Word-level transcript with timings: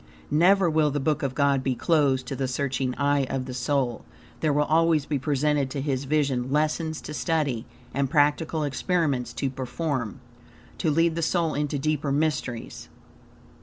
Never 0.31 0.67
will 0.67 0.89
the 0.89 0.99
Book 0.99 1.21
of 1.21 1.35
God 1.35 1.61
be 1.63 1.75
closed 1.75 2.25
to 2.25 2.35
the 2.35 2.47
searching 2.47 2.95
eye 2.95 3.25
of 3.29 3.45
the 3.45 3.53
soul. 3.53 4.03
There 4.39 4.51
will 4.51 4.63
always 4.63 5.05
be 5.05 5.19
presented 5.19 5.69
to 5.69 5.79
his 5.79 6.05
vision 6.05 6.51
lessons 6.51 7.01
to 7.01 7.13
study, 7.13 7.67
and 7.93 8.09
practical 8.09 8.63
experiments 8.63 9.31
to 9.33 9.51
perform, 9.51 10.19
to 10.79 10.89
lead 10.89 11.13
the 11.13 11.21
soul 11.21 11.53
into 11.53 11.77
deeper 11.77 12.11
mysteries. 12.11 12.89